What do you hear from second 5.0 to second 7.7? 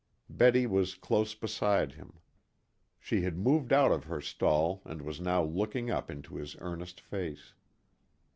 was now looking up into his earnest face.